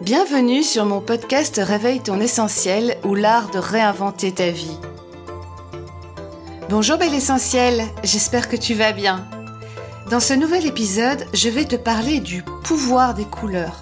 [0.00, 4.78] Bienvenue sur mon podcast Réveille ton essentiel ou l'art de réinventer ta vie.
[6.68, 9.26] Bonjour bel essentiel, j'espère que tu vas bien.
[10.08, 13.80] Dans ce nouvel épisode, je vais te parler du pouvoir des couleurs,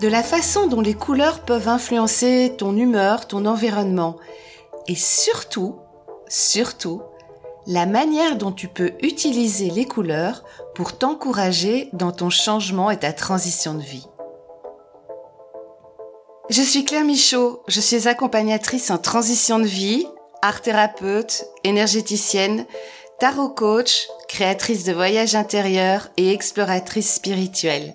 [0.00, 4.18] de la façon dont les couleurs peuvent influencer ton humeur, ton environnement
[4.86, 5.80] et surtout,
[6.28, 7.02] surtout,
[7.66, 10.44] la manière dont tu peux utiliser les couleurs
[10.76, 14.06] pour t'encourager dans ton changement et ta transition de vie.
[16.50, 20.04] Je suis Claire Michaud, je suis accompagnatrice en transition de vie,
[20.42, 22.66] art thérapeute, énergéticienne,
[23.20, 27.94] tarot coach, créatrice de voyages intérieurs et exploratrice spirituelle.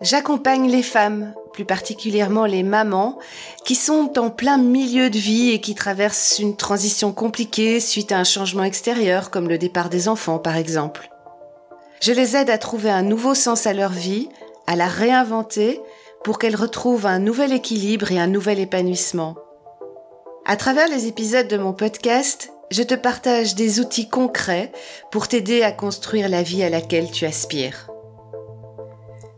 [0.00, 3.18] J'accompagne les femmes, plus particulièrement les mamans,
[3.64, 8.18] qui sont en plein milieu de vie et qui traversent une transition compliquée suite à
[8.18, 11.10] un changement extérieur comme le départ des enfants par exemple.
[12.00, 14.28] Je les aide à trouver un nouveau sens à leur vie,
[14.68, 15.80] à la réinventer
[16.24, 19.36] pour qu'elle retrouve un nouvel équilibre et un nouvel épanouissement.
[20.44, 24.72] À travers les épisodes de mon podcast, je te partage des outils concrets
[25.10, 27.88] pour t'aider à construire la vie à laquelle tu aspires.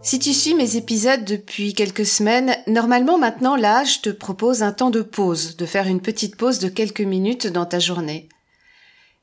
[0.03, 4.73] Si tu suis mes épisodes depuis quelques semaines, normalement maintenant là, je te propose un
[4.73, 8.29] temps de pause, de faire une petite pause de quelques minutes dans ta journée.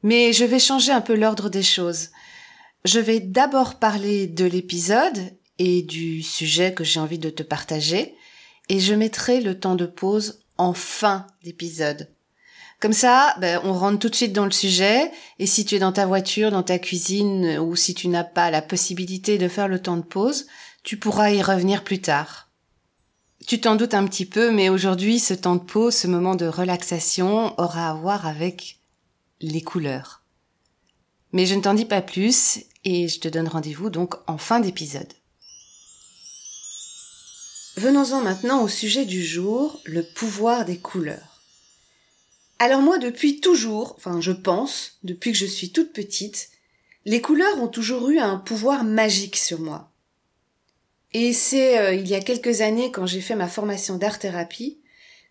[0.03, 2.09] Mais je vais changer un peu l'ordre des choses.
[2.83, 5.19] Je vais d'abord parler de l'épisode
[5.63, 8.15] et du sujet que j'ai envie de te partager,
[8.67, 12.09] et je mettrai le temps de pause en fin d'épisode.
[12.79, 15.79] Comme ça, ben, on rentre tout de suite dans le sujet, et si tu es
[15.79, 19.67] dans ta voiture, dans ta cuisine, ou si tu n'as pas la possibilité de faire
[19.67, 20.47] le temps de pause,
[20.81, 22.49] tu pourras y revenir plus tard.
[23.45, 26.47] Tu t'en doutes un petit peu, mais aujourd'hui, ce temps de pause, ce moment de
[26.47, 28.79] relaxation aura à voir avec
[29.41, 30.23] les couleurs.
[31.33, 34.59] Mais je ne t'en dis pas plus, et je te donne rendez-vous donc en fin
[34.59, 35.13] d'épisode.
[37.77, 41.41] Venons-en maintenant au sujet du jour, le pouvoir des couleurs.
[42.59, 46.49] Alors moi, depuis toujours, enfin je pense, depuis que je suis toute petite,
[47.05, 49.89] les couleurs ont toujours eu un pouvoir magique sur moi.
[51.13, 54.79] Et c'est euh, il y a quelques années, quand j'ai fait ma formation d'art-thérapie,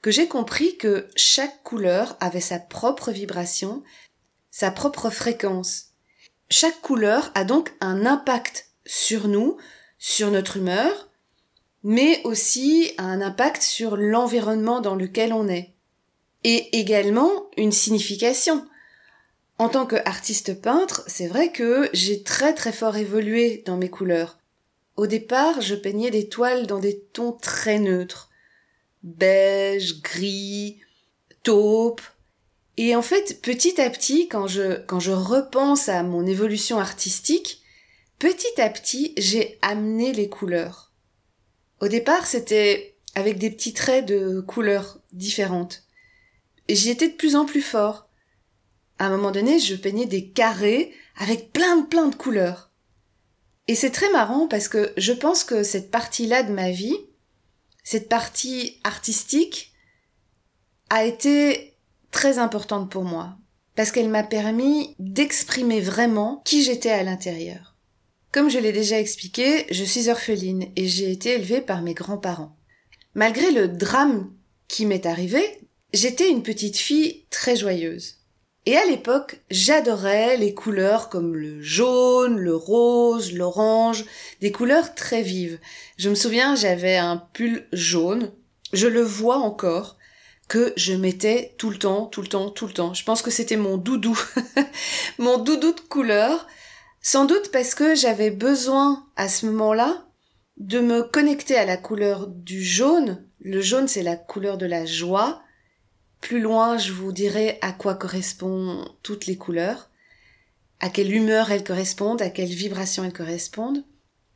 [0.02, 3.82] que j'ai compris que chaque couleur avait sa propre vibration,
[4.50, 5.88] sa propre fréquence.
[6.48, 9.58] Chaque couleur a donc un impact sur nous,
[9.98, 11.09] sur notre humeur,
[11.82, 15.70] mais aussi un impact sur l'environnement dans lequel on est.
[16.44, 18.66] Et également une signification.
[19.58, 24.38] En tant qu'artiste peintre, c'est vrai que j'ai très très fort évolué dans mes couleurs.
[24.96, 28.30] Au départ, je peignais des toiles dans des tons très neutres.
[29.02, 30.80] Beige, gris,
[31.42, 32.02] taupe.
[32.76, 37.62] Et en fait, petit à petit, quand je, quand je repense à mon évolution artistique,
[38.18, 40.89] petit à petit, j'ai amené les couleurs.
[41.80, 45.84] Au départ, c'était avec des petits traits de couleurs différentes.
[46.68, 48.08] Et j'y étais de plus en plus fort.
[48.98, 52.70] À un moment donné, je peignais des carrés avec plein de plein de couleurs.
[53.66, 56.96] Et c'est très marrant parce que je pense que cette partie-là de ma vie,
[57.82, 59.72] cette partie artistique,
[60.90, 61.76] a été
[62.10, 63.36] très importante pour moi.
[63.74, 67.69] Parce qu'elle m'a permis d'exprimer vraiment qui j'étais à l'intérieur.
[68.32, 72.56] Comme je l'ai déjà expliqué, je suis orpheline et j'ai été élevée par mes grands-parents.
[73.14, 74.30] Malgré le drame
[74.68, 75.42] qui m'est arrivé,
[75.92, 78.18] j'étais une petite fille très joyeuse.
[78.66, 84.04] Et à l'époque, j'adorais les couleurs comme le jaune, le rose, l'orange,
[84.40, 85.58] des couleurs très vives.
[85.96, 88.30] Je me souviens, j'avais un pull jaune,
[88.72, 89.96] je le vois encore,
[90.46, 92.94] que je mettais tout le temps, tout le temps, tout le temps.
[92.94, 94.20] Je pense que c'était mon doudou,
[95.18, 96.46] mon doudou de couleur,
[97.00, 100.06] sans doute parce que j'avais besoin à ce moment-là
[100.58, 103.24] de me connecter à la couleur du jaune.
[103.40, 105.42] Le jaune, c'est la couleur de la joie.
[106.20, 109.88] Plus loin, je vous dirai à quoi correspondent toutes les couleurs,
[110.80, 113.82] à quelle humeur elles correspondent, à quelle vibration elles correspondent.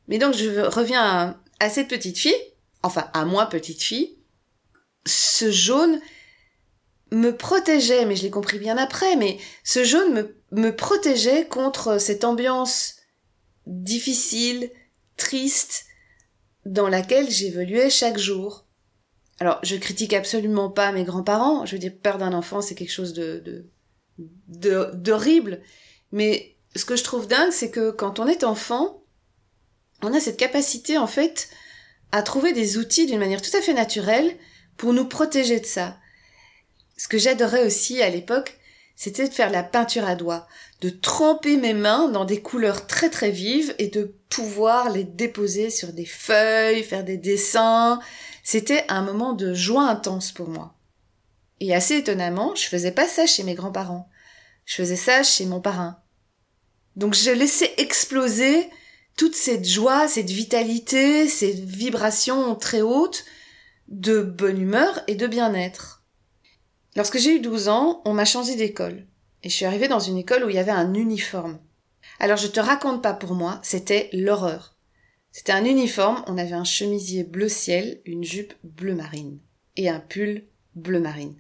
[0.09, 2.35] Mais donc, je reviens à, cette petite fille,
[2.83, 4.17] enfin, à moi, petite fille.
[5.07, 6.01] Ce jaune
[7.11, 11.99] me protégeait, mais je l'ai compris bien après, mais ce jaune me me protégeait contre
[12.01, 12.97] cette ambiance
[13.67, 14.71] difficile,
[15.17, 15.87] triste,
[16.65, 18.65] dans laquelle j'évoluais chaque jour.
[19.41, 21.67] Alors, je critique absolument pas mes grands-parents.
[21.67, 23.67] Je veux dire, peur d'un enfant, c'est quelque chose de,
[24.49, 25.61] de, d'horrible.
[26.13, 29.03] Mais ce que je trouve dingue, c'est que quand on est enfant,
[30.03, 31.49] on a cette capacité, en fait,
[32.13, 34.37] à trouver des outils d'une manière tout à fait naturelle
[34.77, 35.99] pour nous protéger de ça.
[36.97, 38.59] Ce que j'adorais aussi à l'époque,
[38.97, 40.47] c'était de faire la peinture à doigts,
[40.81, 45.71] de tremper mes mains dans des couleurs très très vives et de pouvoir les déposer
[45.71, 48.01] sur des feuilles, faire des dessins.
[48.43, 50.75] C'était un moment de joie intense pour moi.
[51.61, 54.09] Et assez étonnamment, je faisais pas ça chez mes grands-parents.
[54.65, 55.99] Je faisais ça chez mon parrain.
[56.97, 58.69] Donc je laissais exploser
[59.17, 63.25] toute cette joie, cette vitalité, cette vibration très haute
[63.89, 66.04] de bonne humeur et de bien-être.
[66.97, 69.07] Lorsque j'ai eu 12 ans, on m'a changé d'école.
[69.43, 71.59] Et je suis arrivée dans une école où il y avait un uniforme.
[72.21, 74.77] Alors je te raconte pas pour moi, c'était l'horreur.
[75.33, 79.41] C'était un uniforme, on avait un chemisier bleu ciel, une jupe bleu marine
[79.77, 80.45] et un pull
[80.77, 81.37] bleu marine.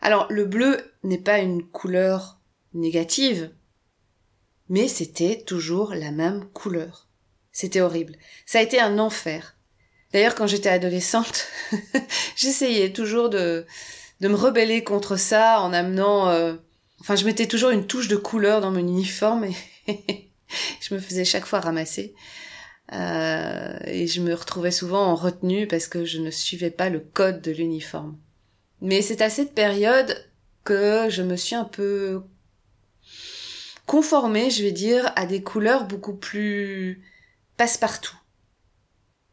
[0.00, 2.40] Alors le bleu n'est pas une couleur
[2.72, 3.50] négative,
[4.68, 7.08] mais c'était toujours la même couleur.
[7.50, 8.16] C'était horrible.
[8.46, 9.56] Ça a été un enfer.
[10.12, 11.48] D'ailleurs, quand j'étais adolescente,
[12.36, 13.66] j'essayais toujours de,
[14.20, 16.28] de me rebeller contre ça en amenant...
[16.28, 16.54] Euh,
[17.00, 19.54] enfin, je mettais toujours une touche de couleur dans mon uniforme et
[20.80, 22.14] je me faisais chaque fois ramasser.
[22.92, 27.00] Euh, et je me retrouvais souvent en retenue parce que je ne suivais pas le
[27.00, 28.18] code de l'uniforme.
[28.80, 30.16] Mais c'est à cette période
[30.64, 32.22] que je me suis un peu
[33.86, 37.02] conformée, je vais dire, à des couleurs beaucoup plus
[37.56, 38.16] passe-partout.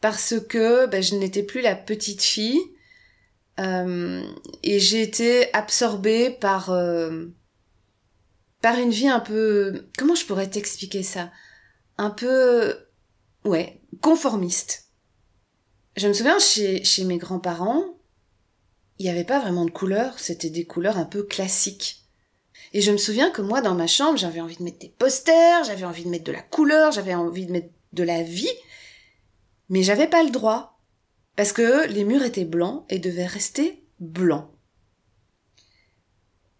[0.01, 2.61] Parce que ben, je n'étais plus la petite fille
[3.59, 7.25] et j'ai été absorbée par euh,
[8.61, 11.31] par une vie un peu comment je pourrais t'expliquer ça?
[11.97, 12.77] Un peu
[13.45, 14.89] ouais conformiste.
[15.95, 17.83] Je me souviens chez chez mes grands-parents
[18.99, 22.03] il n'y avait pas vraiment de couleurs c'était des couleurs un peu classiques.
[22.73, 25.63] Et je me souviens que moi dans ma chambre j'avais envie de mettre des posters
[25.63, 28.49] j'avais envie de mettre de la couleur j'avais envie de mettre de la vie
[29.69, 30.76] mais j'avais pas le droit
[31.37, 34.49] parce que les murs étaient blancs et devaient rester blancs.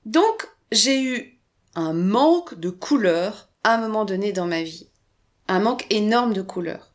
[0.06, 1.42] Donc, j'ai eu
[1.76, 4.88] un manque de couleurs à un moment donné dans ma vie.
[5.48, 6.94] Un manque énorme de couleurs.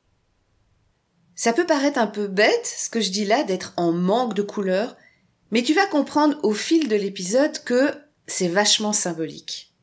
[1.34, 4.42] Ça peut paraître un peu bête, ce que je dis là, d'être en manque de
[4.42, 4.96] couleurs,
[5.50, 7.92] mais tu vas comprendre au fil de l'épisode que
[8.28, 9.74] c'est vachement symbolique.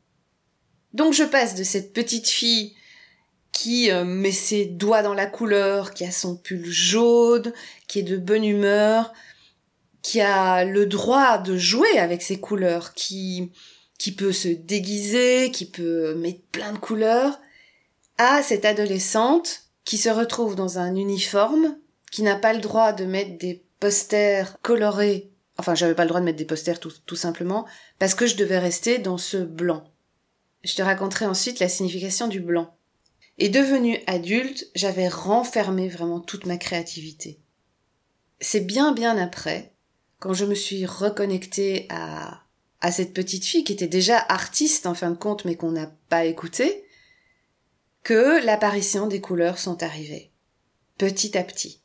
[0.93, 2.75] Donc je passe de cette petite fille
[3.51, 7.53] qui euh, met ses doigts dans la couleur, qui a son pull jaune,
[7.87, 9.13] qui est de bonne humeur,
[10.01, 13.51] qui a le droit de jouer avec ses couleurs, qui,
[13.97, 17.39] qui peut se déguiser, qui peut mettre plein de couleurs,
[18.17, 21.77] à cette adolescente qui se retrouve dans un uniforme,
[22.11, 26.19] qui n'a pas le droit de mettre des posters colorés, enfin j'avais pas le droit
[26.19, 27.65] de mettre des posters tout, tout simplement,
[27.97, 29.83] parce que je devais rester dans ce blanc.
[30.63, 32.75] Je te raconterai ensuite la signification du blanc.
[33.41, 37.39] Et devenue adulte, j'avais renfermé vraiment toute ma créativité.
[38.41, 39.73] C'est bien bien après,
[40.19, 42.43] quand je me suis reconnectée à,
[42.81, 45.89] à cette petite fille qui était déjà artiste en fin de compte mais qu'on n'a
[46.09, 46.83] pas écoutée,
[48.03, 50.31] que l'apparition des couleurs sont arrivées.
[50.97, 51.81] Petit à petit.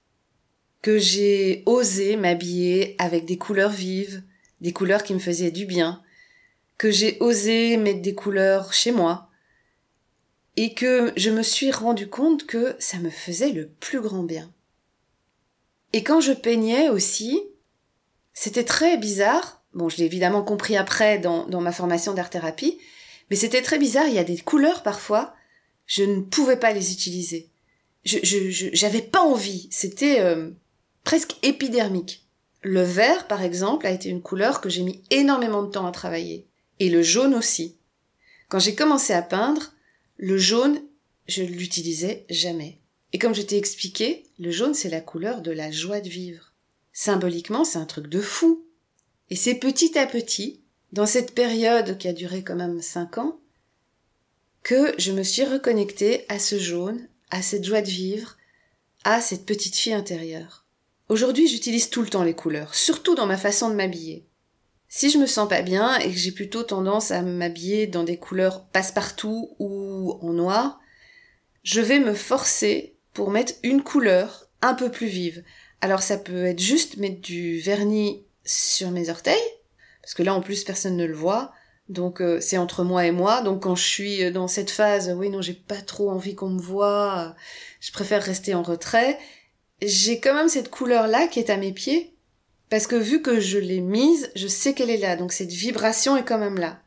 [0.82, 4.24] Que j'ai osé m'habiller avec des couleurs vives,
[4.60, 6.02] des couleurs qui me faisaient du bien,
[6.78, 9.30] que j'ai osé mettre des couleurs chez moi,
[10.56, 14.52] et que je me suis rendu compte que ça me faisait le plus grand bien.
[15.92, 17.40] Et quand je peignais aussi,
[18.32, 19.62] c'était très bizarre.
[19.74, 22.78] Bon, je l'ai évidemment compris après dans, ma formation d'art-thérapie,
[23.30, 24.06] mais c'était très bizarre.
[24.06, 25.34] Il y a des couleurs parfois,
[25.86, 27.48] je ne pouvais pas les utiliser.
[28.04, 29.68] Je, je, j'avais pas envie.
[29.70, 30.50] C'était euh,
[31.04, 32.26] presque épidermique.
[32.62, 35.92] Le vert, par exemple, a été une couleur que j'ai mis énormément de temps à
[35.92, 36.46] travailler.
[36.80, 37.76] Et le jaune aussi.
[38.48, 39.73] Quand j'ai commencé à peindre,
[40.16, 40.80] le jaune,
[41.26, 42.78] je l'utilisais jamais.
[43.12, 46.52] Et comme je t'ai expliqué, le jaune c'est la couleur de la joie de vivre.
[46.92, 48.64] Symboliquement, c'est un truc de fou.
[49.30, 50.60] Et c'est petit à petit,
[50.92, 53.40] dans cette période qui a duré quand même cinq ans,
[54.62, 58.36] que je me suis reconnectée à ce jaune, à cette joie de vivre,
[59.02, 60.64] à cette petite fille intérieure.
[61.08, 64.24] Aujourd'hui, j'utilise tout le temps les couleurs, surtout dans ma façon de m'habiller.
[64.96, 68.16] Si je me sens pas bien et que j'ai plutôt tendance à m'habiller dans des
[68.16, 70.78] couleurs passe-partout ou en noir,
[71.64, 75.42] je vais me forcer pour mettre une couleur un peu plus vive.
[75.80, 79.34] Alors ça peut être juste mettre du vernis sur mes orteils,
[80.00, 81.50] parce que là en plus personne ne le voit,
[81.88, 83.42] donc euh, c'est entre moi et moi.
[83.42, 86.62] Donc quand je suis dans cette phase, oui non j'ai pas trop envie qu'on me
[86.62, 87.34] voit,
[87.80, 89.18] je préfère rester en retrait.
[89.82, 92.13] J'ai quand même cette couleur là qui est à mes pieds
[92.74, 95.14] parce que vu que je l'ai mise, je sais qu'elle est là.
[95.14, 96.82] Donc cette vibration est quand même là.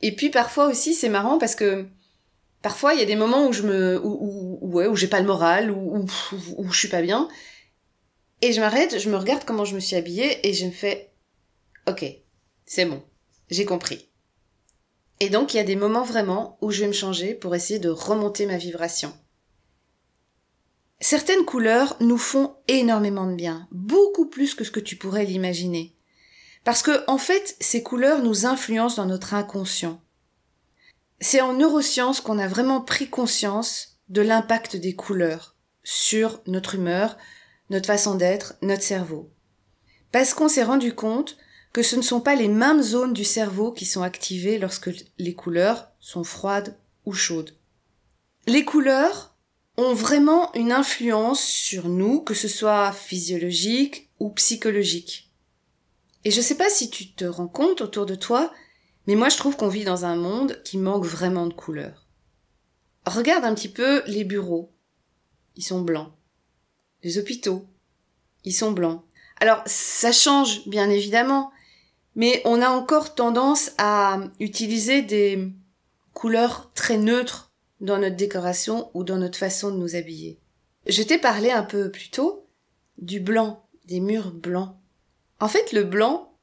[0.00, 1.88] Et puis parfois aussi, c'est marrant parce que
[2.62, 5.26] parfois il y a des moments où je me, où, ouais, où j'ai pas le
[5.26, 6.06] moral, où, où,
[6.56, 7.28] où je suis pas bien.
[8.42, 11.10] Et je m'arrête, je me regarde comment je me suis habillée et je me fais,
[11.88, 12.04] ok,
[12.64, 13.02] c'est bon.
[13.50, 14.08] j'ai compris.
[15.18, 17.80] Et donc il y a des moments vraiment où je vais me changer pour essayer
[17.80, 19.12] de remonter ma vibration.
[21.04, 25.94] Certaines couleurs nous font énormément de bien, beaucoup plus que ce que tu pourrais l'imaginer.
[26.64, 30.00] Parce que, en fait, ces couleurs nous influencent dans notre inconscient.
[31.20, 37.18] C'est en neurosciences qu'on a vraiment pris conscience de l'impact des couleurs sur notre humeur,
[37.68, 39.30] notre façon d'être, notre cerveau.
[40.10, 41.36] Parce qu'on s'est rendu compte
[41.74, 45.34] que ce ne sont pas les mêmes zones du cerveau qui sont activées lorsque les
[45.34, 47.54] couleurs sont froides ou chaudes.
[48.46, 49.33] Les couleurs
[49.76, 55.30] ont vraiment une influence sur nous, que ce soit physiologique ou psychologique.
[56.24, 58.52] Et je sais pas si tu te rends compte autour de toi,
[59.06, 62.06] mais moi je trouve qu'on vit dans un monde qui manque vraiment de couleurs.
[63.06, 64.72] Regarde un petit peu les bureaux.
[65.56, 66.12] Ils sont blancs.
[67.02, 67.66] Les hôpitaux.
[68.44, 69.04] Ils sont blancs.
[69.40, 71.50] Alors, ça change, bien évidemment,
[72.14, 75.52] mais on a encore tendance à utiliser des
[76.12, 77.52] couleurs très neutres
[77.84, 80.38] dans notre décoration ou dans notre façon de nous habiller.
[80.86, 82.46] Je t'ai parlé un peu plus tôt
[82.98, 84.74] du blanc, des murs blancs.
[85.38, 86.34] En fait, le blanc,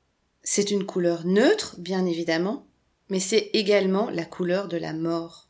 [0.44, 2.68] c'est une couleur neutre, bien évidemment,
[3.10, 5.50] mais c'est également la couleur de la mort.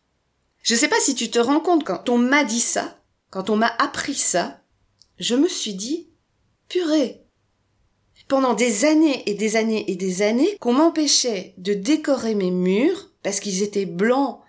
[0.64, 2.98] Je sais pas si tu te rends compte quand on m'a dit ça,
[3.30, 4.62] quand on m'a appris ça,
[5.20, 6.10] je me suis dit,
[6.70, 7.22] purée.
[8.28, 13.12] Pendant des années et des années et des années, qu'on m'empêchait de décorer mes murs
[13.24, 14.40] parce qu'ils étaient blancs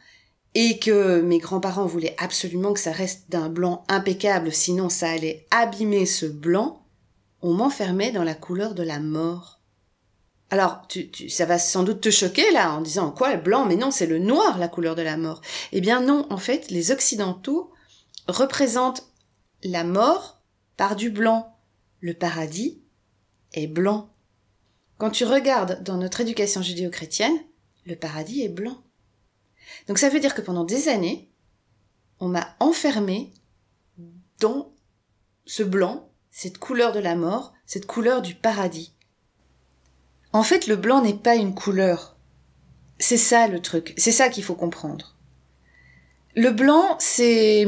[0.54, 5.46] et que mes grands-parents voulaient absolument que ça reste d'un blanc impeccable, sinon ça allait
[5.50, 6.86] abîmer ce blanc,
[7.40, 9.60] on m'enfermait dans la couleur de la mort.
[10.50, 10.86] Alors,
[11.28, 13.64] ça va sans doute te choquer là, en disant quoi le blanc?
[13.64, 15.40] Mais non, c'est le noir la couleur de la mort.
[15.72, 17.72] Eh bien non, en fait, les occidentaux
[18.28, 19.08] représentent
[19.64, 20.42] la mort
[20.76, 21.56] par du blanc.
[22.00, 22.82] Le paradis
[23.54, 24.10] est blanc.
[24.98, 27.36] Quand tu regardes dans notre éducation judéo-chrétienne,
[27.86, 28.76] le paradis est blanc.
[29.88, 31.30] Donc ça veut dire que pendant des années,
[32.20, 33.32] on m'a enfermé
[34.38, 34.72] dans
[35.44, 38.94] ce blanc cette couleur de la mort, cette couleur du paradis.
[40.32, 42.16] En fait, le blanc n'est pas une couleur.
[42.98, 45.16] C'est ça le truc, c'est ça qu'il faut comprendre.
[46.34, 47.66] Le blanc, c'est,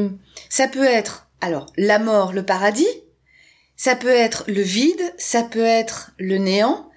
[0.48, 2.88] ça peut être, alors, la mort, le paradis,
[3.76, 6.88] ça peut être le vide, ça peut être le néant,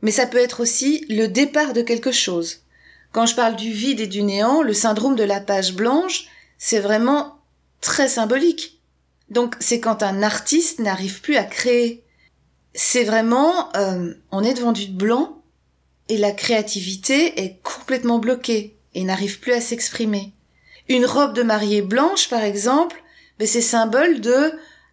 [0.00, 2.64] mais ça peut être aussi le départ de quelque chose.
[3.12, 6.26] Quand je parle du vide et du néant, le syndrome de la page blanche,
[6.58, 7.38] c'est vraiment
[7.80, 8.80] très symbolique.
[9.30, 12.04] Donc c'est quand un artiste n'arrive plus à créer.
[12.74, 15.42] C'est vraiment, euh, on est devant du blanc
[16.08, 20.32] et la créativité est complètement bloquée et n'arrive plus à s'exprimer.
[20.88, 23.02] Une robe de mariée blanche, par exemple,
[23.38, 24.52] ben, c'est symbole de...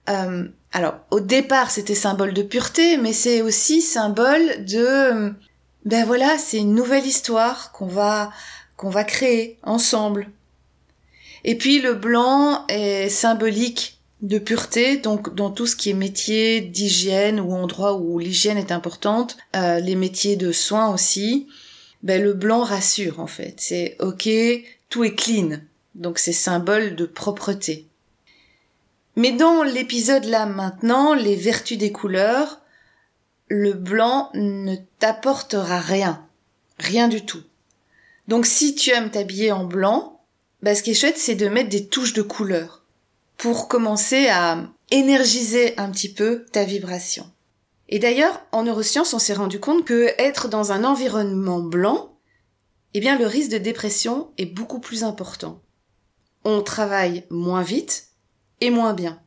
[0.10, 5.34] Euh, alors au départ c'était symbole de pureté, mais c'est aussi symbole de...
[5.88, 8.34] Ben voilà, c'est une nouvelle histoire qu'on va
[8.76, 10.30] qu'on va créer ensemble.
[11.46, 16.60] Et puis le blanc est symbolique de pureté, donc dans tout ce qui est métier
[16.60, 21.48] d'hygiène ou endroit où l'hygiène est importante, euh, les métiers de soins aussi,
[22.04, 23.54] ben le blanc rassure en fait.
[23.56, 24.28] C'est ok,
[24.90, 25.60] tout est clean,
[25.96, 27.88] donc c'est symbole de propreté.
[29.16, 32.60] Mais dans l'épisode là maintenant, les vertus des couleurs,
[33.48, 36.28] le blanc ne t'apportera rien,
[36.80, 37.44] rien du tout.
[38.28, 40.22] Donc si tu aimes t'habiller en blanc,
[40.62, 42.84] ben ce qui est chouette c'est de mettre des touches de couleur
[43.38, 47.32] pour commencer à énergiser un petit peu ta vibration.
[47.90, 52.18] Et d'ailleurs, en neurosciences, on s'est rendu compte que être dans un environnement blanc,
[52.94, 55.62] eh bien, le risque de dépression est beaucoup plus important.
[56.44, 58.08] On travaille moins vite
[58.60, 59.22] et moins bien.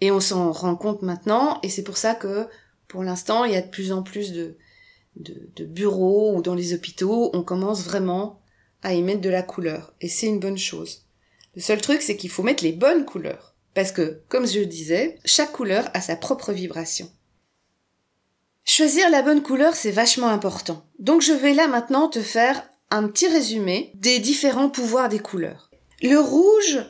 [0.00, 2.46] Et on s'en rend compte maintenant, et c'est pour ça que,
[2.88, 4.56] pour l'instant, il y a de plus en plus de,
[5.64, 8.40] bureaux ou dans les hôpitaux, on commence vraiment
[8.82, 9.94] à y mettre de la couleur.
[10.00, 11.06] Et c'est une bonne chose.
[11.54, 13.54] Le seul truc, c'est qu'il faut mettre les bonnes couleurs.
[13.74, 17.10] Parce que, comme je le disais, chaque couleur a sa propre vibration.
[18.64, 20.84] Choisir la bonne couleur, c'est vachement important.
[20.98, 25.70] Donc je vais là maintenant te faire un petit résumé des différents pouvoirs des couleurs.
[26.02, 26.84] Le rouge,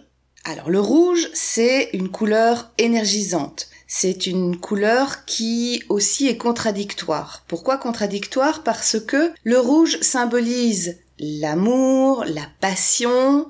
[0.44, 3.68] alors le rouge, c'est une couleur énergisante.
[3.86, 7.44] C'est une couleur qui aussi est contradictoire.
[7.46, 8.62] Pourquoi contradictoire?
[8.64, 13.48] Parce que le rouge symbolise l'amour, la passion,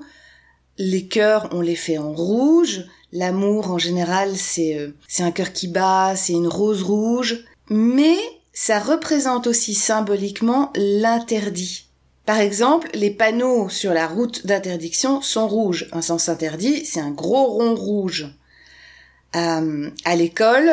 [0.77, 2.85] les cœurs, on les fait en rouge.
[3.11, 7.45] L'amour, en général, c'est euh, c'est un cœur qui bat, c'est une rose rouge.
[7.69, 8.17] Mais
[8.53, 11.85] ça représente aussi symboliquement l'interdit.
[12.25, 15.87] Par exemple, les panneaux sur la route d'interdiction sont rouges.
[15.93, 18.27] Un sens interdit, c'est un gros rond rouge.
[19.35, 20.71] Euh, à l'école,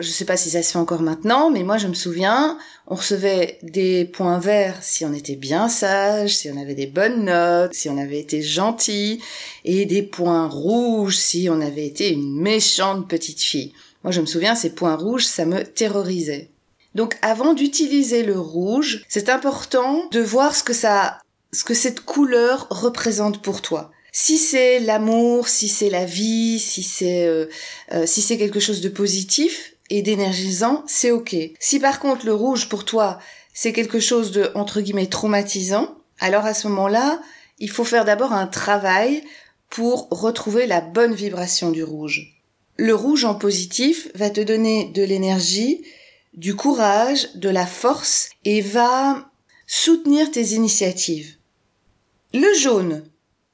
[0.00, 2.94] je sais pas si ça se fait encore maintenant, mais moi je me souviens, on
[2.94, 7.74] recevait des points verts si on était bien sage, si on avait des bonnes notes,
[7.74, 9.20] si on avait été gentil,
[9.64, 13.72] et des points rouges si on avait été une méchante petite fille.
[14.04, 16.50] Moi je me souviens, ces points rouges, ça me terrorisait.
[16.94, 21.18] Donc avant d'utiliser le rouge, c'est important de voir ce que ça,
[21.52, 23.90] ce que cette couleur représente pour toi.
[24.20, 27.46] Si c'est l'amour, si c'est la vie, si c'est euh,
[27.92, 31.36] euh, si c'est quelque chose de positif, et d'énergisant, c'est ok.
[31.60, 33.20] Si par contre le rouge pour toi
[33.54, 37.22] c'est quelque chose de entre guillemets traumatisant, alors à ce moment-là,
[37.60, 39.22] il faut faire d'abord un travail
[39.70, 42.42] pour retrouver la bonne vibration du rouge.
[42.76, 45.84] Le rouge en positif va te donner de l'énergie,
[46.34, 49.30] du courage, de la force et va
[49.68, 51.36] soutenir tes initiatives.
[52.34, 53.04] Le jaune.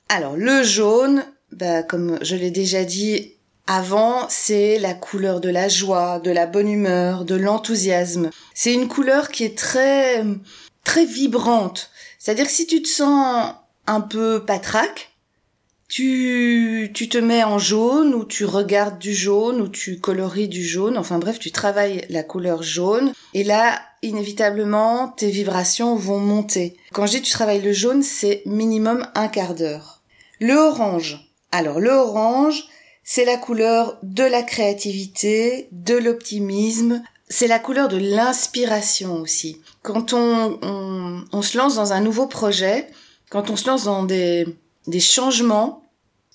[0.09, 3.35] Alors le jaune, bah, comme je l'ai déjà dit,
[3.67, 8.31] avant, c'est la couleur de la joie, de la bonne humeur, de l'enthousiasme.
[8.53, 10.23] C'est une couleur qui est très,
[10.85, 11.91] très vibrante.
[12.19, 13.55] C'est-à-dire que si tu te sens
[13.87, 15.14] un peu patraque,
[15.89, 20.65] tu, tu te mets en jaune ou tu regardes du jaune ou tu coloris du
[20.65, 20.99] jaune.
[20.99, 26.77] Enfin bref, tu travailles la couleur jaune et là, inévitablement, tes vibrations vont monter.
[26.93, 30.03] Quand je dis tu travailles le jaune, c'est minimum un quart d'heure.
[30.41, 31.31] Le orange.
[31.53, 32.65] Alors le orange,
[33.05, 39.61] c'est la couleur de la créativité, de l'optimisme, c'est la couleur de l'inspiration aussi.
[39.83, 40.59] Quand on,
[41.33, 42.89] on, se lance dans un nouveau projet,
[43.31, 44.47] quand on se lance dans des,
[44.87, 45.83] des changements,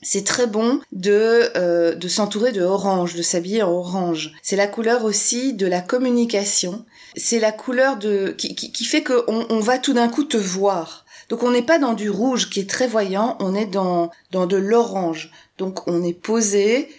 [0.01, 4.34] c'est très bon de, euh, de s'entourer de orange, de s'habiller en orange.
[4.41, 6.86] C'est la couleur aussi de la communication.
[7.15, 10.38] C'est la couleur de qui, qui, qui fait qu'on on va tout d'un coup te
[10.38, 11.06] voir.
[11.27, 14.48] Donc on n'est pas dans du rouge qui est très voyant, on est dans, dans
[14.48, 15.32] de l'orange.
[15.58, 16.89] Donc on est posé,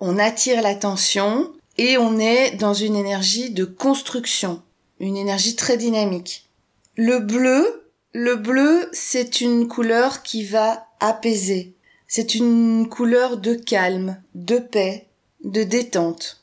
[0.00, 4.62] on attire l'attention et on est dans une énergie de construction,
[4.98, 6.48] une énergie très dynamique.
[6.96, 11.74] Le bleu, le bleu, c'est une couleur qui va apaiser.
[12.06, 15.06] C'est une couleur de calme, de paix,
[15.44, 16.42] de détente.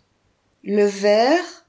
[0.63, 1.65] Le vert,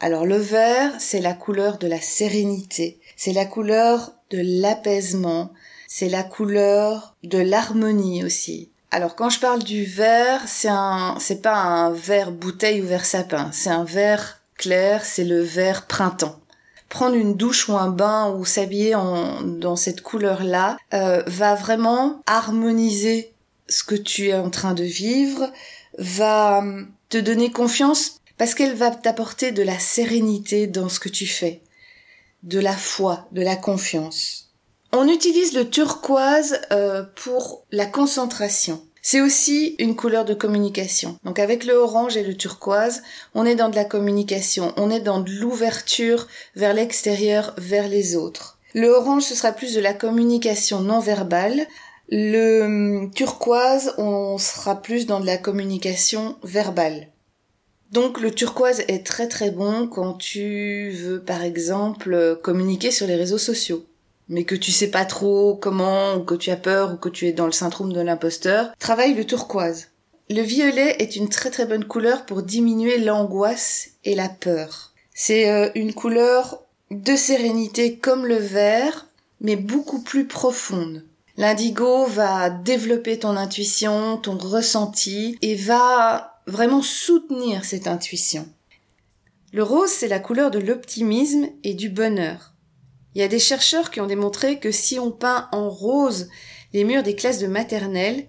[0.00, 5.52] alors le vert, c'est la couleur de la sérénité, c'est la couleur de l'apaisement,
[5.88, 8.70] c'est la couleur de l'harmonie aussi.
[8.90, 13.04] Alors quand je parle du vert, c'est un c'est pas un vert bouteille ou vert
[13.04, 16.40] sapin, c'est un vert clair, c'est le vert printemps.
[16.88, 23.32] Prendre une douche ou un bain ou s'habiller dans cette couleur-là euh, va vraiment harmoniser
[23.68, 25.50] ce que tu es en train de vivre,
[25.98, 26.62] va
[27.08, 31.62] te donner confiance parce qu'elle va t'apporter de la sérénité dans ce que tu fais
[32.46, 34.50] de la foi, de la confiance.
[34.92, 38.85] On utilise le turquoise euh, pour la concentration.
[39.08, 41.16] C'est aussi une couleur de communication.
[41.22, 43.04] Donc avec le orange et le turquoise,
[43.36, 48.16] on est dans de la communication, on est dans de l'ouverture vers l'extérieur, vers les
[48.16, 48.58] autres.
[48.74, 51.68] Le orange, ce sera plus de la communication non verbale.
[52.08, 57.06] Le hum, turquoise, on sera plus dans de la communication verbale.
[57.92, 63.14] Donc le turquoise est très très bon quand tu veux par exemple communiquer sur les
[63.14, 63.86] réseaux sociaux
[64.28, 67.26] mais que tu sais pas trop comment ou que tu as peur ou que tu
[67.26, 69.88] es dans le syndrome de l'imposteur, travaille le turquoise.
[70.28, 74.92] Le violet est une très très bonne couleur pour diminuer l'angoisse et la peur.
[75.14, 79.06] C'est euh, une couleur de sérénité comme le vert,
[79.40, 81.04] mais beaucoup plus profonde.
[81.36, 88.48] L'indigo va développer ton intuition, ton ressenti et va vraiment soutenir cette intuition.
[89.52, 92.52] Le rose, c'est la couleur de l'optimisme et du bonheur.
[93.16, 96.28] Il y a des chercheurs qui ont démontré que si on peint en rose
[96.74, 98.26] les murs des classes de maternelle,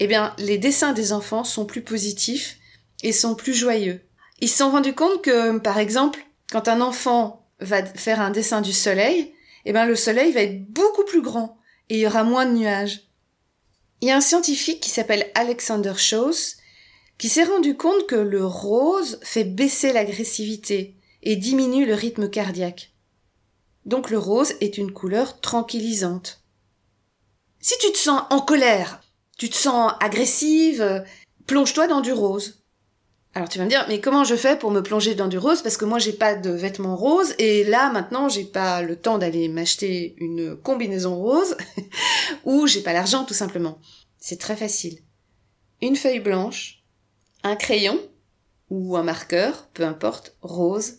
[0.00, 2.58] eh bien, les dessins des enfants sont plus positifs
[3.02, 4.02] et sont plus joyeux.
[4.40, 6.20] Ils se sont rendus compte que, par exemple,
[6.52, 9.32] quand un enfant va faire un dessin du soleil,
[9.64, 11.56] eh bien, le soleil va être beaucoup plus grand
[11.88, 13.08] et il y aura moins de nuages.
[14.02, 16.58] Il y a un scientifique qui s'appelle Alexander Schoss
[17.16, 22.92] qui s'est rendu compte que le rose fait baisser l'agressivité et diminue le rythme cardiaque.
[23.88, 26.42] Donc le rose est une couleur tranquillisante.
[27.58, 29.00] Si tu te sens en colère,
[29.38, 31.06] tu te sens agressive,
[31.46, 32.62] plonge-toi dans du rose.
[33.32, 35.62] Alors tu vas me dire, mais comment je fais pour me plonger dans du rose?
[35.62, 39.16] Parce que moi j'ai pas de vêtements roses et là maintenant j'ai pas le temps
[39.16, 41.56] d'aller m'acheter une combinaison rose
[42.44, 43.78] ou j'ai pas l'argent tout simplement.
[44.18, 44.98] C'est très facile.
[45.80, 46.82] Une feuille blanche,
[47.42, 47.98] un crayon
[48.68, 50.98] ou un marqueur, peu importe, rose,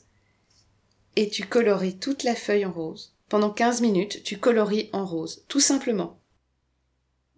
[1.16, 3.16] et tu coloris toute la feuille en rose.
[3.30, 6.20] Pendant 15 minutes, tu coloris en rose, tout simplement.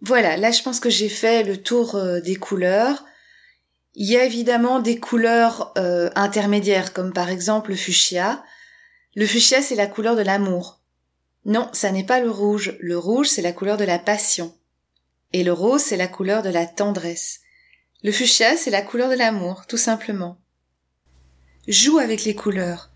[0.00, 3.04] Voilà, là je pense que j'ai fait le tour euh, des couleurs.
[3.94, 8.42] Il y a évidemment des couleurs euh, intermédiaires, comme par exemple le fuchsia.
[9.14, 10.80] Le fuchsia, c'est la couleur de l'amour.
[11.44, 12.76] Non, ça n'est pas le rouge.
[12.80, 14.54] Le rouge, c'est la couleur de la passion.
[15.32, 17.40] Et le rose, c'est la couleur de la tendresse.
[18.02, 20.38] Le fuchsia, c'est la couleur de l'amour, tout simplement.
[21.68, 22.90] Joue avec les couleurs.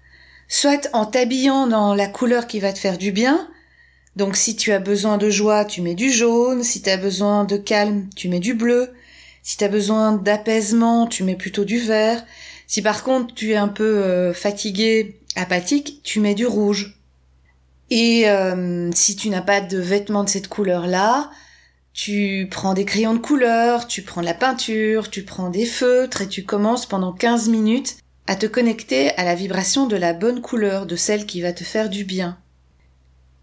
[0.48, 3.48] Soit en t'habillant dans la couleur qui va te faire du bien.
[4.14, 6.62] Donc si tu as besoin de joie, tu mets du jaune.
[6.62, 8.92] Si tu as besoin de calme, tu mets du bleu.
[9.42, 12.24] Si tu as besoin d'apaisement, tu mets plutôt du vert.
[12.66, 16.98] Si par contre tu es un peu euh, fatigué, apathique, tu mets du rouge.
[17.90, 21.30] Et euh, si tu n'as pas de vêtements de cette couleur-là,
[21.92, 26.22] tu prends des crayons de couleur, tu prends de la peinture, tu prends des feutres
[26.22, 30.40] et tu commences pendant 15 minutes à te connecter à la vibration de la bonne
[30.40, 32.38] couleur, de celle qui va te faire du bien.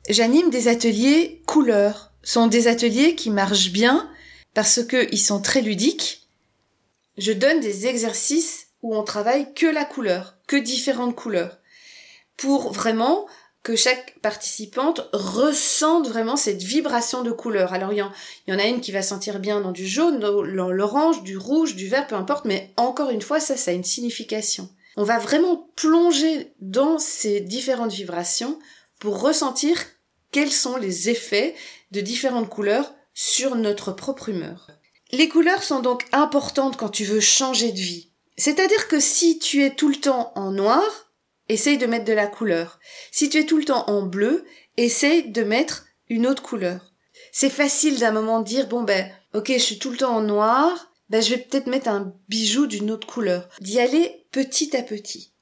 [0.10, 2.12] J'anime des ateliers couleurs.
[2.24, 4.10] sont des ateliers qui marchent bien
[4.54, 6.28] parce qu'ils sont très ludiques.
[7.18, 11.60] Je donne des exercices où on travaille que la couleur, que différentes couleurs,
[12.38, 13.26] pour vraiment
[13.64, 17.74] que chaque participante ressente vraiment cette vibration de couleur.
[17.74, 21.24] Alors il y, en, a une qui va sentir bien dans du jaune, dans l'orange,
[21.24, 24.70] du rouge, du vert, peu importe, mais encore une fois, ça, ça a une signification.
[24.98, 28.60] On va vraiment plonger dans ces différentes vibrations
[29.00, 29.82] pour ressentir
[30.32, 31.56] quels sont les effets
[31.92, 34.68] de différentes couleurs sur notre propre humeur.
[35.12, 38.10] Les couleurs sont donc importantes quand tu veux changer de vie.
[38.36, 40.84] C'est-à-dire que si tu es tout le temps en noir,
[41.50, 42.80] essaye de mettre de la couleur.
[43.12, 44.46] Si tu es tout le temps en bleu,
[44.78, 46.94] essaye de mettre une autre couleur.
[47.32, 50.22] C'est facile d'un moment de dire, bon ben, ok, je suis tout le temps en
[50.22, 53.50] noir, ben je vais peut-être mettre un bijou d'une autre couleur.
[53.60, 55.34] D'y aller petit à petit.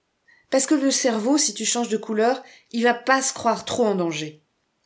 [0.50, 3.86] Parce que le cerveau, si tu changes de couleur, il va pas se croire trop
[3.86, 4.44] en danger.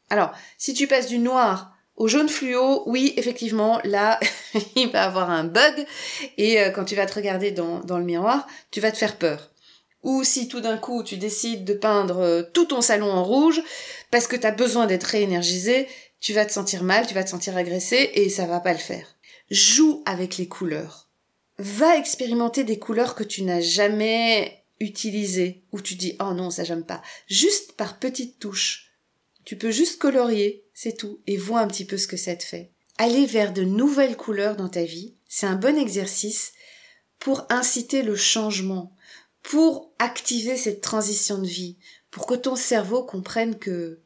[0.10, 4.20] Alors, si tu passes du noir au jaune fluo, oui, effectivement, là,
[4.76, 5.86] il va avoir un bug,
[6.38, 9.18] et euh, quand tu vas te regarder dans, dans le miroir, tu vas te faire
[9.18, 9.52] peur
[10.06, 13.62] ou si tout d'un coup tu décides de peindre euh, tout ton salon en rouge
[14.12, 15.88] parce que tu as besoin d'être réénergisé,
[16.22, 18.80] tu vas te sentir mal, tu vas te sentir agressé et ça va pas le
[18.80, 19.18] faire.
[19.50, 21.10] Joue avec les couleurs.
[21.58, 26.64] Va expérimenter des couleurs que tu n'as jamais utilisées ou tu dis oh non ça
[26.64, 27.02] j'aime pas.
[27.28, 28.94] Juste par petites touches.
[29.44, 32.44] Tu peux juste colorier, c'est tout, et vois un petit peu ce que ça te
[32.44, 32.72] fait.
[32.98, 36.54] Aller vers de nouvelles couleurs dans ta vie, c'est un bon exercice
[37.20, 38.95] pour inciter le changement,
[39.50, 41.78] pour activer cette transition de vie,
[42.10, 44.00] pour que ton cerveau comprenne que,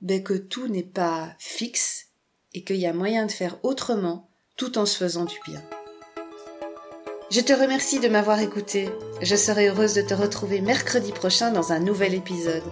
[0.00, 2.08] ben, que tout n'est pas fixe
[2.52, 5.62] et qu'il y a moyen de faire autrement tout en se faisant du bien.
[7.30, 8.90] Je te remercie de m'avoir écouté.
[9.22, 12.62] Je serai heureuse de te retrouver mercredi prochain dans un nouvel épisode.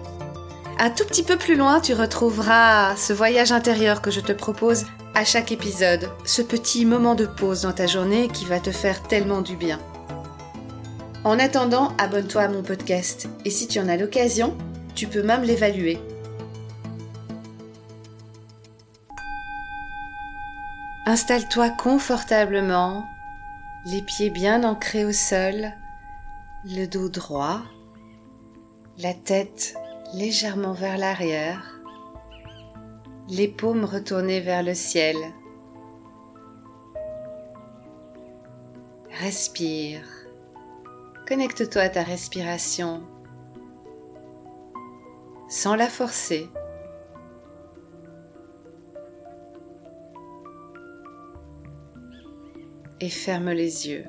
[0.77, 4.85] Un tout petit peu plus loin, tu retrouveras ce voyage intérieur que je te propose
[5.15, 9.01] à chaque épisode, ce petit moment de pause dans ta journée qui va te faire
[9.01, 9.79] tellement du bien.
[11.23, 14.57] En attendant, abonne-toi à mon podcast et si tu en as l'occasion,
[14.95, 15.99] tu peux même l'évaluer.
[21.05, 23.05] Installe-toi confortablement,
[23.85, 25.71] les pieds bien ancrés au sol,
[26.65, 27.61] le dos droit,
[28.97, 29.75] la tête
[30.15, 31.79] légèrement vers l'arrière,
[33.29, 35.15] les paumes retournées vers le ciel.
[39.19, 40.20] Respire.
[41.31, 43.03] Connecte-toi à ta respiration
[45.47, 46.49] sans la forcer.
[52.99, 54.03] Et ferme les yeux.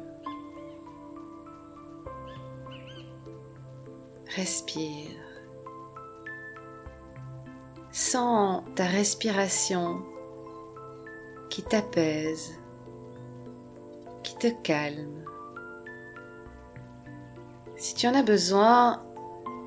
[4.35, 5.17] Respire.
[7.93, 10.03] Sens ta respiration
[11.51, 12.59] qui t'apaise,
[14.25, 15.23] qui te calme.
[17.77, 19.03] Si tu en as besoin,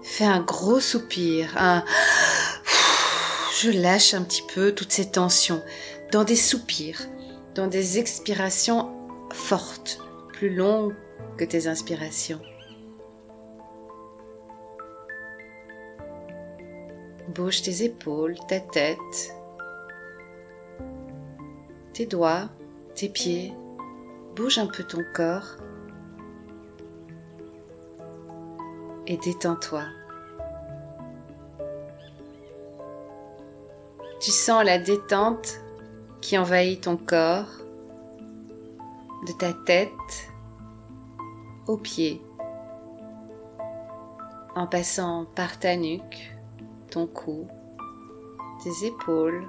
[0.03, 1.83] fais un gros soupir, un
[3.61, 5.61] je lâche un petit peu toutes ces tensions
[6.11, 7.01] dans des soupirs,
[7.55, 8.91] dans des expirations
[9.33, 9.99] fortes,
[10.33, 10.95] plus longues
[11.37, 12.41] que tes inspirations.
[17.29, 19.35] Bouge tes épaules, ta tête,
[21.91, 22.49] tes doigts,
[22.93, 23.53] tes pieds.
[24.35, 25.57] Bouge un peu ton corps
[29.07, 29.83] et détends-toi.
[34.19, 35.59] Tu sens la détente
[36.21, 37.49] qui envahit ton corps,
[39.27, 40.31] de ta tête
[41.67, 42.21] aux pieds,
[44.55, 46.35] en passant par ta nuque,
[46.89, 47.47] ton cou,
[48.63, 49.45] tes épaules,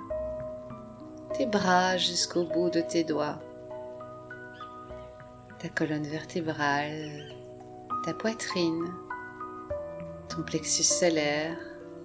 [1.34, 3.38] tes bras jusqu'au bout de tes doigts.
[5.58, 7.34] ta colonne vertébrale,
[8.04, 8.92] ta poitrine,
[10.28, 11.56] ton plexus solaire,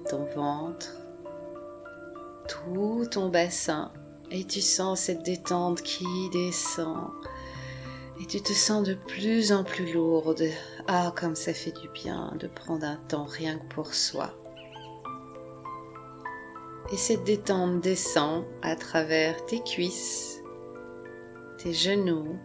[0.10, 0.96] ton ventre,
[2.48, 3.92] tout ton bassin
[4.30, 7.12] et tu sens cette détente qui descend
[8.22, 10.44] et tu te sens de plus en plus lourde.
[10.88, 14.32] Ah, comme ça fait du bien de prendre un temps rien que pour soi.
[16.92, 20.42] Et cette détente descend à travers tes cuisses,
[21.58, 22.38] tes genoux,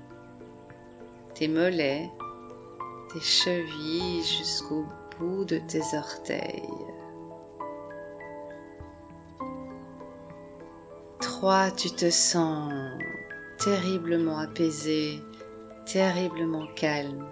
[1.35, 2.09] tes mollets,
[3.12, 4.87] tes chevilles jusqu'au
[5.20, 6.68] de tes orteils.
[11.20, 11.70] 3.
[11.72, 12.72] Tu te sens
[13.59, 15.22] terriblement apaisé,
[15.87, 17.26] terriblement calme.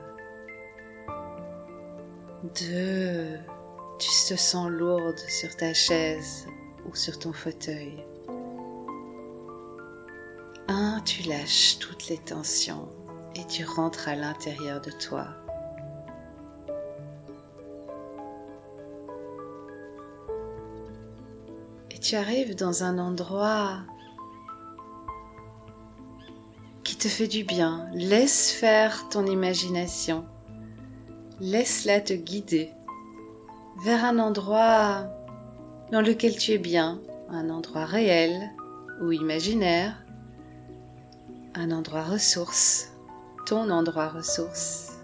[2.42, 3.38] 2.
[3.98, 6.46] Tu te sens lourde sur ta chaise
[6.86, 8.04] ou sur ton fauteuil.
[10.68, 11.00] 1.
[11.04, 12.88] Tu lâches toutes les tensions
[13.34, 15.43] et tu rentres à l'intérieur de toi.
[22.14, 23.78] Tu arrives dans un endroit
[26.84, 27.88] qui te fait du bien.
[27.92, 30.24] Laisse faire ton imagination.
[31.40, 32.70] Laisse-la te guider
[33.84, 35.08] vers un endroit
[35.90, 37.00] dans lequel tu es bien,
[37.30, 38.52] un endroit réel
[39.02, 40.00] ou imaginaire,
[41.56, 42.92] un endroit ressource
[43.44, 45.00] ton endroit ressource.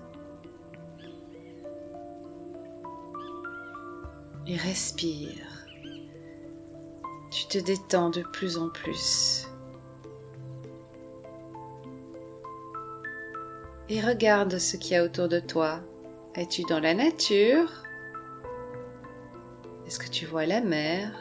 [4.46, 5.49] Et respire.
[7.30, 9.46] Tu te détends de plus en plus.
[13.88, 15.80] Et regarde ce qu'il y a autour de toi.
[16.34, 17.70] Es-tu dans la nature?
[19.86, 21.12] Est-ce que tu vois la mer?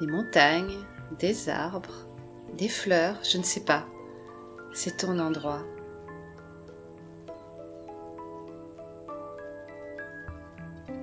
[0.00, 0.78] Des montagnes?
[1.18, 2.08] Des arbres?
[2.56, 3.18] Des fleurs?
[3.22, 3.86] Je ne sais pas.
[4.72, 5.62] C'est ton endroit.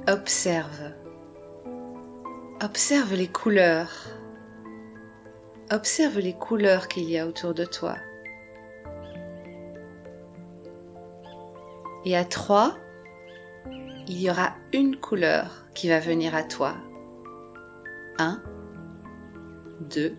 [0.08, 1.01] Observe.
[2.64, 3.90] Observe les couleurs.
[5.72, 7.96] Observe les couleurs qu'il y a autour de toi.
[12.06, 12.78] Et à trois,
[14.08, 16.76] il y aura une couleur qui va venir à toi.
[18.20, 18.44] Un,
[19.80, 20.16] deux,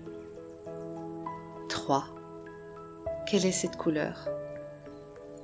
[1.68, 2.06] trois.
[3.30, 4.28] Quelle est cette couleur?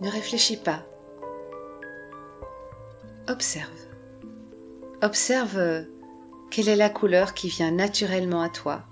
[0.01, 0.83] Ne réfléchis pas.
[3.29, 3.87] Observe.
[5.01, 5.87] Observe
[6.51, 8.83] quelle est la couleur qui vient naturellement à toi?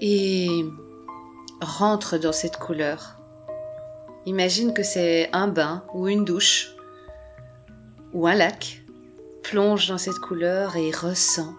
[0.00, 0.64] Et
[1.60, 3.16] rentre dans cette couleur.
[4.26, 6.74] Imagine que c'est un bain ou une douche
[8.12, 8.82] ou un lac.
[9.42, 11.54] Plonge dans cette couleur et ressens.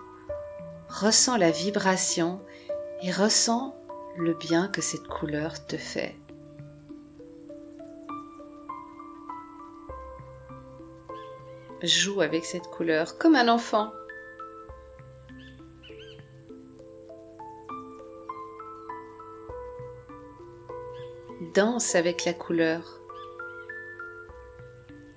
[0.89, 2.41] Ressens la vibration
[3.01, 3.75] et ressens
[4.17, 6.15] le bien que cette couleur te fait.
[11.85, 13.91] Joue avec cette couleur comme un enfant.
[21.53, 23.01] Danse avec la couleur.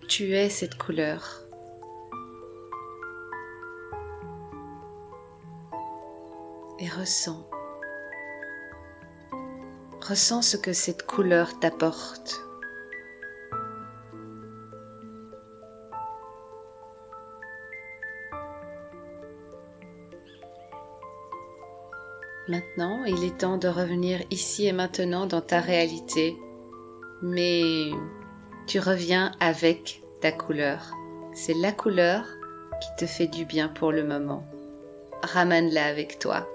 [0.09, 1.45] Tu es cette couleur.
[6.81, 7.49] Et ressens.
[10.01, 12.48] Ressens ce que cette couleur t'apporte.
[22.49, 26.35] Maintenant, il est temps de revenir ici et maintenant dans ta réalité,
[27.21, 27.91] mais
[28.67, 30.95] tu reviens avec ta couleur.
[31.35, 32.25] C'est la couleur
[32.81, 34.47] qui te fait du bien pour le moment.
[35.23, 36.49] Ramène-la avec toi.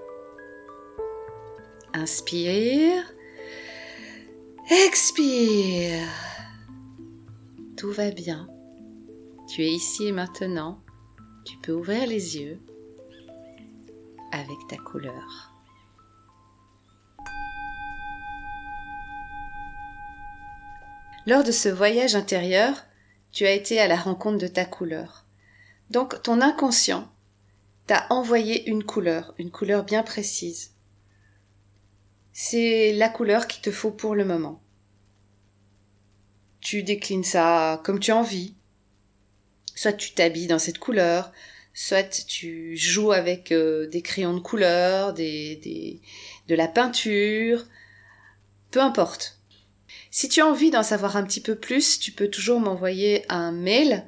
[1.92, 3.04] Inspire.
[4.86, 6.08] Expire.
[7.76, 8.48] Tout va bien.
[9.46, 10.80] Tu es ici et maintenant.
[11.44, 12.58] Tu peux ouvrir les yeux
[14.32, 15.53] avec ta couleur.
[21.26, 22.84] Lors de ce voyage intérieur,
[23.32, 25.24] tu as été à la rencontre de ta couleur.
[25.90, 27.10] Donc ton inconscient
[27.86, 30.72] t'a envoyé une couleur, une couleur bien précise.
[32.32, 34.60] C'est la couleur qu'il te faut pour le moment.
[36.60, 38.54] Tu déclines ça comme tu as envie.
[39.74, 41.32] Soit tu t'habilles dans cette couleur,
[41.72, 46.00] soit tu joues avec euh, des crayons de couleur, des, des,
[46.48, 47.64] de la peinture,
[48.70, 49.33] peu importe.
[50.16, 53.50] Si tu as envie d'en savoir un petit peu plus, tu peux toujours m'envoyer un
[53.50, 54.04] mail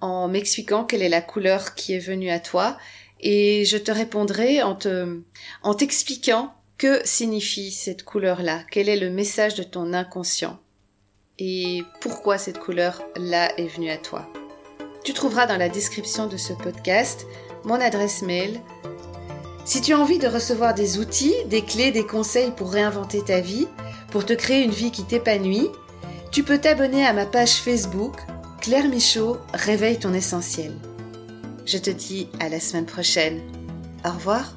[0.00, 2.76] en m'expliquant quelle est la couleur qui est venue à toi
[3.20, 5.20] et je te répondrai en te,
[5.62, 10.58] en t'expliquant Que signifie cette couleur-là Quel est le message de ton inconscient
[11.38, 14.28] Et pourquoi cette couleur-là est venue à toi
[15.04, 17.28] Tu trouveras dans la description de ce podcast
[17.62, 18.60] mon adresse mail.
[19.64, 23.38] Si tu as envie de recevoir des outils, des clés, des conseils pour réinventer ta
[23.38, 23.68] vie,
[24.14, 25.66] pour te créer une vie qui t'épanouit,
[26.30, 28.14] tu peux t'abonner à ma page Facebook
[28.60, 30.70] Claire Michaud, réveille ton essentiel.
[31.66, 33.40] Je te dis à la semaine prochaine.
[34.04, 34.54] Au revoir.